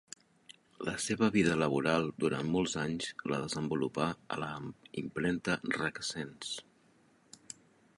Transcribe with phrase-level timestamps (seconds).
[0.87, 4.51] La seva vida laboral durant molts anys la desenvolupà a la
[5.07, 6.57] impremta Requesens.